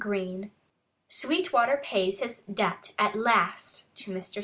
[0.03, 0.49] XXXV
[1.09, 4.39] SWEETWATER PAYS HIS DEBT AT LAST TO MR.